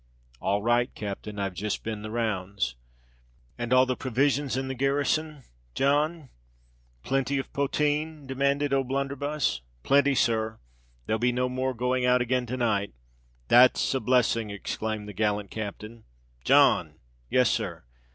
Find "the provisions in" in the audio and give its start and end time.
3.85-4.67